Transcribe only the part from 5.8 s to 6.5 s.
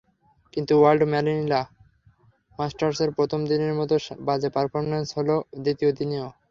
দিনেও।